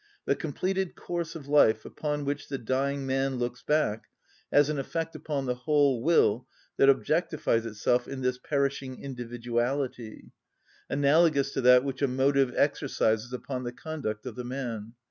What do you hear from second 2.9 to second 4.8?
man looks back has an